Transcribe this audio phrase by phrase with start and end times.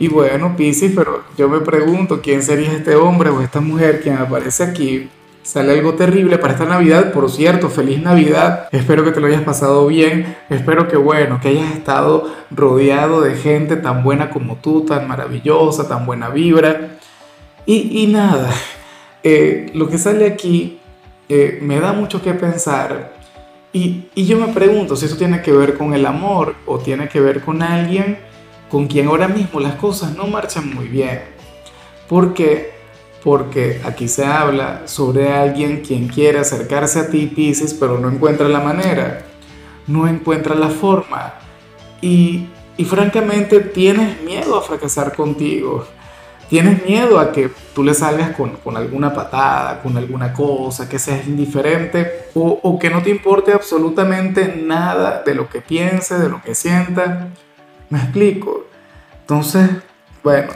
[0.00, 4.16] Y bueno, Piscis, pero yo me pregunto quién sería este hombre o esta mujer quien
[4.16, 5.10] aparece aquí.
[5.42, 8.66] Sale algo terrible para esta Navidad, por cierto, feliz Navidad.
[8.72, 10.38] Espero que te lo hayas pasado bien.
[10.48, 15.86] Espero que bueno, que hayas estado rodeado de gente tan buena como tú, tan maravillosa,
[15.86, 16.96] tan buena vibra.
[17.66, 18.48] Y, nada,
[19.22, 20.80] eh, lo que sale aquí
[21.28, 23.12] eh, me da mucho que pensar.
[23.70, 27.06] Y, y yo me pregunto si eso tiene que ver con el amor o tiene
[27.06, 28.29] que ver con alguien
[28.70, 31.22] con quien ahora mismo las cosas no marchan muy bien.
[32.08, 32.72] ¿Por qué?
[33.22, 38.48] Porque aquí se habla sobre alguien quien quiere acercarse a ti, Pisces, pero no encuentra
[38.48, 39.26] la manera,
[39.86, 41.34] no encuentra la forma.
[42.00, 45.86] Y, y francamente tienes miedo a fracasar contigo.
[46.48, 50.98] Tienes miedo a que tú le salgas con, con alguna patada, con alguna cosa, que
[50.98, 56.28] seas indiferente o, o que no te importe absolutamente nada de lo que piense, de
[56.28, 57.28] lo que sienta
[57.90, 58.66] ¿Me explico?
[59.20, 59.68] Entonces,
[60.22, 60.52] bueno,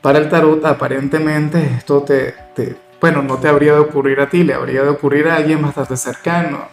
[0.00, 2.34] para el tarot aparentemente esto te,
[3.00, 5.96] bueno, no te habría de ocurrir a ti, le habría de ocurrir a alguien bastante
[5.96, 6.68] cercano.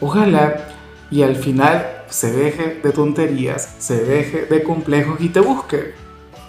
[0.00, 0.68] Ojalá
[1.10, 5.94] y al final se deje de tonterías, se deje de complejos y te busque.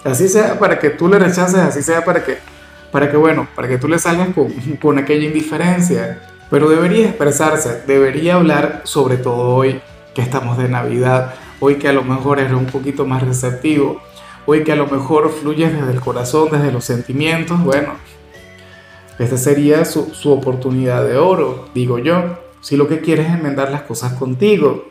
[0.04, 2.38] Así sea para que tú le rechaces, así sea para que,
[2.90, 6.20] para que bueno, para que tú le salgas con, con aquella indiferencia.
[6.50, 9.80] Pero debería expresarse, debería hablar sobre todo hoy
[10.14, 11.34] que estamos de Navidad,
[11.64, 14.02] hoy que a lo mejor eres un poquito más receptivo,
[14.46, 17.92] hoy que a lo mejor fluyes desde el corazón, desde los sentimientos, bueno,
[19.20, 23.70] esta sería su, su oportunidad de oro, digo yo, si lo que quieres es enmendar
[23.70, 24.88] las cosas contigo.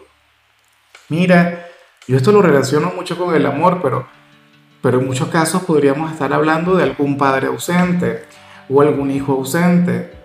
[1.10, 1.68] Mira,
[2.08, 4.08] yo esto lo relaciono mucho con el amor, pero,
[4.82, 8.24] pero en muchos casos podríamos estar hablando de algún padre ausente
[8.70, 10.22] o algún hijo ausente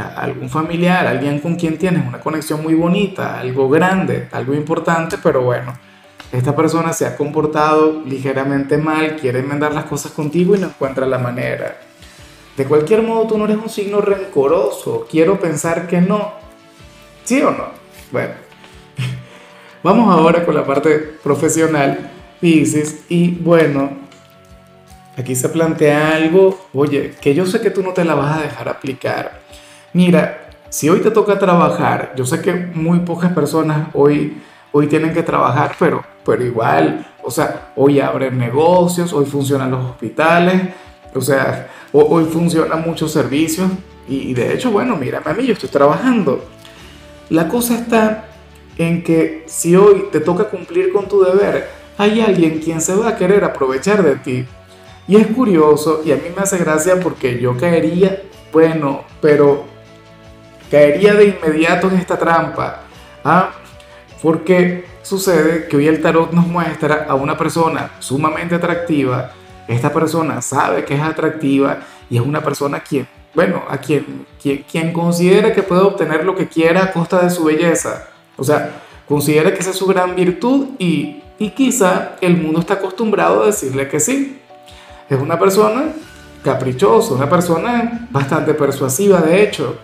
[0.00, 5.42] algún familiar, alguien con quien tienes una conexión muy bonita, algo grande, algo importante, pero
[5.42, 5.74] bueno,
[6.32, 11.06] esta persona se ha comportado ligeramente mal, quiere enmendar las cosas contigo y no encuentra
[11.06, 11.78] la manera.
[12.56, 16.32] De cualquier modo, tú no eres un signo rencoroso, quiero pensar que no.
[17.24, 17.68] ¿Sí o no?
[18.12, 18.34] Bueno,
[19.82, 23.90] vamos ahora con la parte profesional, Pisces, y bueno,
[25.16, 28.42] aquí se plantea algo, oye, que yo sé que tú no te la vas a
[28.42, 29.40] dejar aplicar
[29.92, 34.40] mira, si hoy te toca trabajar, yo sé que muy pocas personas hoy,
[34.72, 39.84] hoy tienen que trabajar, pero, pero igual, o sea, hoy abren negocios, hoy funcionan los
[39.84, 40.62] hospitales,
[41.14, 43.70] o sea, hoy funcionan muchos servicios
[44.08, 46.44] y, de hecho, bueno, mírame a yo estoy trabajando.
[47.28, 48.24] La cosa está
[48.76, 53.10] en que si hoy te toca cumplir con tu deber, hay alguien quien se va
[53.10, 54.46] a querer aprovechar de ti.
[55.06, 59.64] Y es curioso y a mí me hace gracia porque yo caería, bueno, pero
[60.70, 62.82] caería de inmediato en esta trampa.
[63.24, 63.50] ¿ah?
[64.22, 69.32] Porque sucede que hoy el tarot nos muestra a una persona sumamente atractiva.
[69.66, 74.64] Esta persona sabe que es atractiva y es una persona quien, bueno, a quien, quien,
[74.70, 78.08] quien considera que puede obtener lo que quiera a costa de su belleza.
[78.36, 82.74] O sea, considera que esa es su gran virtud y, y quizá el mundo está
[82.74, 84.40] acostumbrado a decirle que sí.
[85.08, 85.92] Es una persona
[86.44, 89.76] caprichosa, una persona bastante persuasiva, de hecho.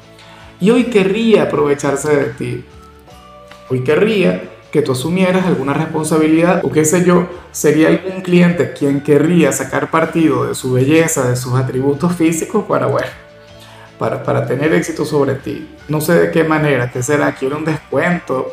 [0.61, 2.65] Y hoy querría aprovecharse de ti.
[3.69, 9.01] Hoy querría que tú asumieras alguna responsabilidad o qué sé yo, sería algún cliente quien
[9.01, 13.09] querría sacar partido de su belleza, de sus atributos físicos para, bueno,
[13.99, 15.69] para, para tener éxito sobre ti.
[15.89, 17.35] No sé de qué manera, ¿qué será?
[17.35, 18.49] ¿Quiere un descuento?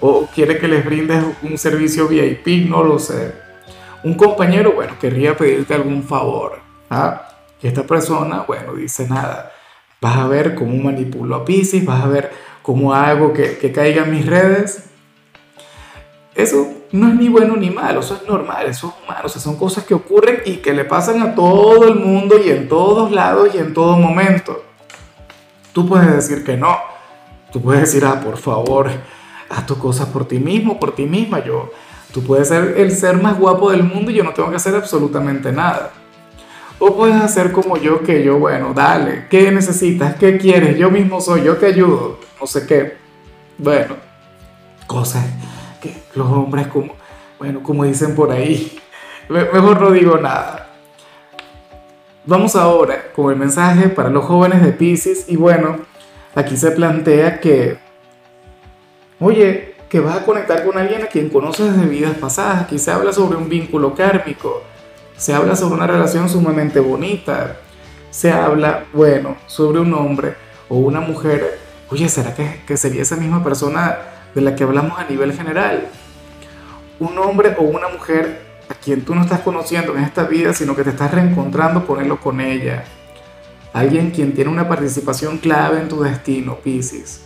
[0.00, 2.68] ¿O quiere que les brindes un servicio VIP?
[2.68, 3.34] No lo sé.
[4.04, 6.60] Un compañero, bueno, querría pedirte algún favor.
[6.90, 7.28] ¿ah?
[7.60, 9.52] Y esta persona, bueno, dice nada
[10.00, 12.30] Vas a ver cómo manipulo a Pisces, vas a ver
[12.66, 14.86] cómo hago que, que caiga en mis redes.
[16.34, 19.40] Eso no es ni bueno ni malo, eso es normal, eso es humano, o sea,
[19.40, 23.12] son cosas que ocurren y que le pasan a todo el mundo y en todos
[23.12, 24.64] lados y en todo momento.
[25.72, 26.76] Tú puedes decir que no,
[27.52, 28.90] tú puedes decir, ah, por favor,
[29.48, 31.70] haz tus cosas por ti mismo, por ti misma, yo,
[32.12, 34.74] tú puedes ser el ser más guapo del mundo y yo no tengo que hacer
[34.74, 35.92] absolutamente nada.
[36.80, 40.16] O puedes hacer como yo, que yo, bueno, dale, ¿qué necesitas?
[40.16, 40.76] ¿Qué quieres?
[40.76, 42.25] Yo mismo soy, yo te ayudo.
[42.40, 42.96] No sé qué.
[43.58, 43.96] Bueno,
[44.86, 45.24] cosas
[45.80, 46.94] que los hombres, como,
[47.38, 48.78] bueno, como dicen por ahí,
[49.28, 50.70] mejor no digo nada.
[52.24, 55.78] Vamos ahora con el mensaje para los jóvenes de Pisces y bueno,
[56.34, 57.78] aquí se plantea que,
[59.20, 62.90] oye, que vas a conectar con alguien a quien conoces de vidas pasadas, aquí se
[62.90, 64.62] habla sobre un vínculo kármico,
[65.16, 67.56] se habla sobre una relación sumamente bonita,
[68.10, 70.34] se habla, bueno, sobre un hombre
[70.68, 71.60] o una mujer,
[71.90, 73.98] oye, ¿será que, que sería esa misma persona
[74.34, 75.88] de la que hablamos a nivel general?
[76.98, 80.74] Un hombre o una mujer a quien tú no estás conociendo en esta vida, sino
[80.74, 82.84] que te estás reencontrando con él o con ella.
[83.72, 87.22] Alguien quien tiene una participación clave en tu destino, Pisces.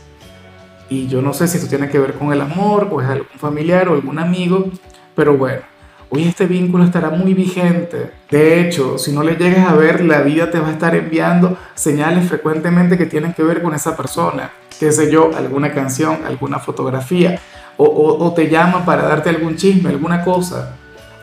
[0.89, 3.39] Y yo no sé si esto tiene que ver con el amor, o es algún
[3.39, 4.69] familiar o algún amigo,
[5.15, 5.62] pero bueno,
[6.11, 8.11] hoy este vínculo estará muy vigente.
[8.31, 11.57] De hecho, si no le llegues a ver, la vida te va a estar enviando
[11.75, 14.51] señales frecuentemente que tienen que ver con esa persona.
[14.79, 17.41] Qué sé yo, alguna canción, alguna fotografía,
[17.77, 20.77] o, o te llama para darte algún chisme, alguna cosa.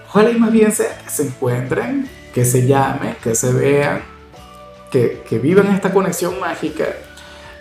[0.10, 4.02] Ojalá y más bien sea que se encuentren, que se llamen, que se vean,
[4.90, 6.86] que, que vivan esta conexión mágica.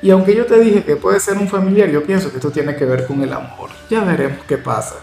[0.01, 2.77] Y aunque yo te dije que puede ser un familiar, yo pienso que esto tiene
[2.77, 3.71] que ver con el amor.
[3.91, 4.97] Ya veremos qué pasa.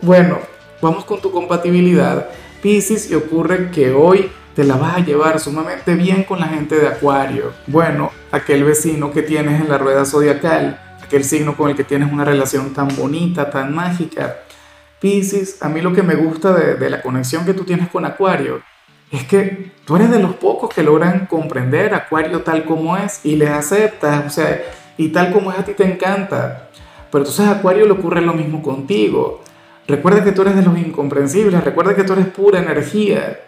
[0.00, 0.38] Bueno,
[0.80, 2.28] vamos con tu compatibilidad.
[2.62, 6.76] Piscis, y ocurre que hoy te la vas a llevar sumamente bien con la gente
[6.76, 7.52] de Acuario.
[7.66, 12.12] Bueno, aquel vecino que tienes en la rueda zodiacal, aquel signo con el que tienes
[12.12, 14.36] una relación tan bonita, tan mágica
[15.00, 18.60] Pisces, a mí lo que me gusta de, la conexión que tú tienes con Acuario
[19.10, 23.36] es que tú eres de los pocos que logran comprender Acuario tal como es y
[23.36, 24.60] le aceptas, o sea,
[24.98, 26.68] y tal como es a ti te encanta.
[27.10, 29.42] Pero entonces a Acuario le ocurre lo mismo contigo.
[29.90, 33.40] Recuerda que tú eres de los incomprensibles, recuerda que tú eres pura energía,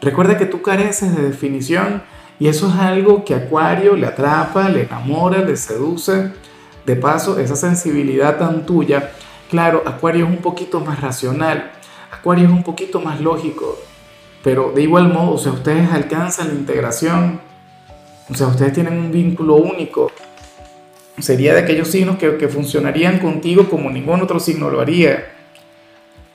[0.00, 2.02] recuerda que tú careces de definición
[2.38, 6.30] y eso es algo que Acuario le atrapa, le enamora, le seduce.
[6.86, 9.12] De paso, esa sensibilidad tan tuya
[9.50, 11.72] Claro, Acuario es un poquito más racional,
[12.10, 13.76] Acuario es un poquito más lógico,
[14.42, 17.40] pero de igual modo, o sea, ustedes alcanzan la integración,
[18.30, 20.10] o sea, ustedes tienen un vínculo único.
[21.18, 25.41] Sería de aquellos signos que, que funcionarían contigo como ningún otro signo lo haría.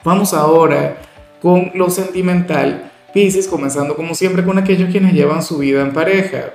[0.08, 0.96] Vamos ahora
[1.42, 2.90] con lo sentimental.
[3.12, 6.46] Pisces, comenzando como siempre con aquellos quienes llevan su vida en pareja.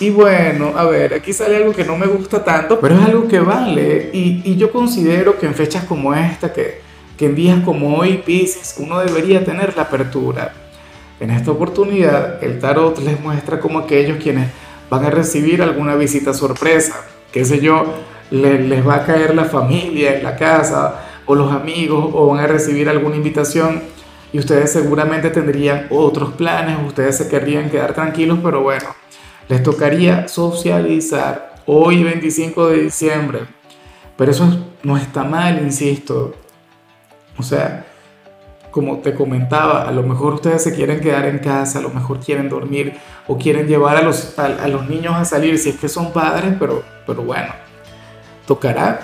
[0.00, 3.28] Y bueno, a ver, aquí sale algo que no me gusta tanto, pero es algo
[3.28, 4.08] que vale.
[4.10, 6.80] Y, yo considero que en fechas como esta, que,
[7.18, 10.54] que en días como hoy, Pisces, uno debería tener la apertura.
[11.20, 14.48] En esta oportunidad, el tarot les muestra como aquellos quienes
[14.88, 17.84] van a recibir alguna visita sorpresa, qué sé yo,
[18.30, 22.44] les, les va a caer la familia en la casa o los amigos o van
[22.44, 23.82] a recibir alguna invitación
[24.32, 28.86] y ustedes seguramente tendrían otros planes, ustedes se querrían quedar tranquilos, pero bueno,
[29.48, 33.40] les tocaría socializar hoy 25 de diciembre.
[34.16, 36.34] Pero eso no está mal, insisto.
[37.38, 37.86] O sea,
[38.70, 42.20] como te comentaba, a lo mejor ustedes se quieren quedar en casa, a lo mejor
[42.20, 42.94] quieren dormir
[43.26, 46.54] o quieren llevar a los, a, los niños a salir si es que son padres,
[46.58, 47.54] pero, pero bueno,
[48.46, 49.00] tocará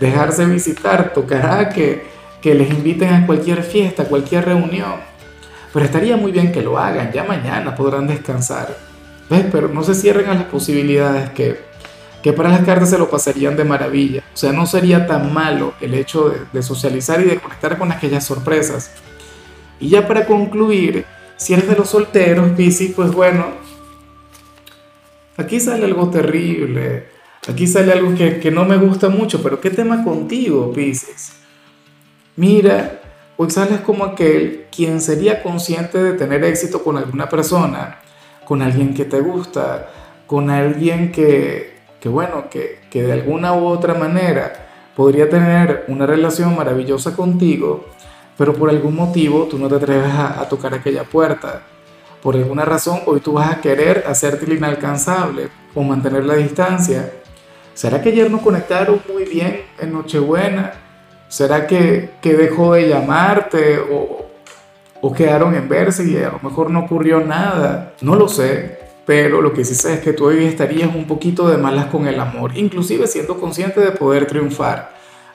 [0.00, 2.06] dejarse visitar, tocará que,
[2.40, 4.94] que les inviten a cualquier fiesta, cualquier reunión.
[5.72, 8.76] Pero estaría muy bien que lo hagan, ya mañana podrán descansar.
[9.28, 11.60] Pero no se cierren a las posibilidades que,
[12.22, 14.22] que para las cartas se lo pasarían de maravilla.
[14.32, 18.24] O sea, no sería tan malo el hecho de, socializar y de conectar con aquellas
[18.24, 18.90] sorpresas.
[19.78, 21.04] Y ya para concluir,
[21.36, 23.46] si eres de los solteros, Piscis, pues bueno,
[25.36, 27.17] aquí sale algo terrible.
[27.48, 31.32] Aquí sale algo que, que no me gusta mucho, pero ¿qué tema contigo, Piscis?
[32.36, 33.00] Mira,
[33.36, 38.00] hoy sales como aquel quien sería consciente de tener éxito con alguna persona,
[38.44, 39.88] con alguien que te gusta,
[40.26, 46.06] con alguien que, que bueno, que, que de alguna u otra manera podría tener una
[46.06, 47.86] relación maravillosa contigo,
[48.36, 51.62] pero por algún motivo tú no te atreves a, tocar aquella puerta.
[52.22, 57.12] Por alguna razón hoy tú vas a querer hacerte inalcanzable o mantener la distancia.
[57.78, 60.72] ¿Será que ayer no conectaron muy bien en Nochebuena?
[61.28, 64.26] ¿Será que, que dejó de llamarte o,
[65.00, 67.92] o quedaron en verse y a lo mejor no ocurrió nada.
[68.00, 71.48] No lo sé, pero lo que sí sé es que tú hoy estarías un poquito
[71.48, 74.90] de malas con el amor, inclusive siendo consciente de poder triunfar,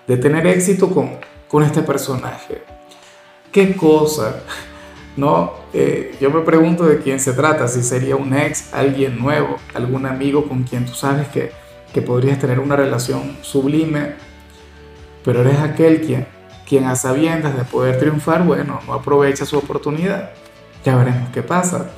[0.06, 1.12] de tener éxito con,
[1.48, 2.62] con este personaje.
[3.54, 4.42] ¿Qué cosa?
[5.16, 9.56] No, eh, yo me pregunto de quién se trata, si sería un ex, alguien nuevo,
[9.74, 11.63] algún amigo con quien tú sabes que,
[11.94, 14.16] que podrías tener una relación sublime,
[15.24, 16.28] pero eres aquel quien
[16.68, 20.32] quien a sabiendas de poder triunfar, bueno, no aprovecha su oportunidad.
[20.86, 21.92] Ya veremos qué pasa.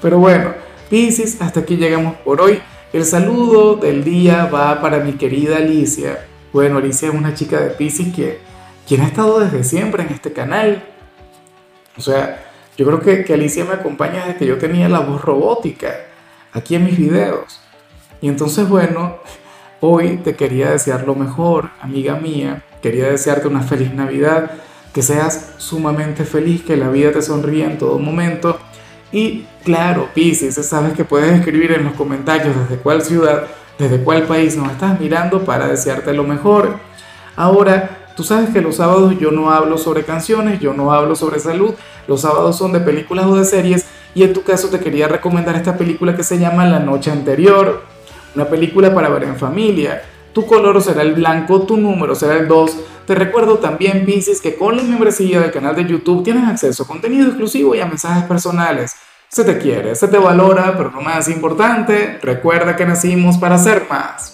[0.00, 0.54] Pero bueno,
[0.88, 2.60] Piscis, hasta aquí llegamos por hoy.
[2.92, 6.26] El saludo del día va para mi querida Alicia.
[6.52, 8.40] Bueno, Alicia es una chica de Piscis que
[8.86, 10.82] quien ha estado desde siempre en este canal.
[11.96, 12.44] O sea,
[12.76, 15.96] Yo creo que, que Alicia me acompaña desde que yo tenía la voz robótica
[16.52, 17.60] aquí en mis videos.
[18.20, 19.16] Y entonces, bueno,
[19.80, 22.64] hoy te quería desear lo mejor, amiga mía.
[22.82, 24.50] Quería desearte una feliz Navidad,
[24.92, 28.58] que seas sumamente feliz, que la vida te sonríe en todo momento.
[29.12, 33.44] Y claro, Pisces, sabes que puedes escribir en los comentarios desde cuál ciudad,
[33.78, 36.78] desde cuál país nos estás mirando para desearte lo mejor.
[37.36, 41.38] Ahora, Tú sabes que los sábados yo no hablo sobre canciones, yo no hablo sobre
[41.38, 41.74] salud,
[42.08, 45.54] los sábados son de películas o de series y en tu caso te quería recomendar
[45.54, 47.84] esta película que se llama La Noche Anterior,
[48.34, 50.02] una película para ver en familia.
[50.32, 52.76] Tu color será el blanco, tu número será el 2.
[53.06, 56.86] Te recuerdo también, Pisces, que con la membresía del canal de YouTube tienes acceso a
[56.86, 58.94] contenido exclusivo y a mensajes personales.
[59.28, 63.86] Se te quiere, se te valora, pero lo más importante, recuerda que nacimos para ser
[63.88, 64.26] más.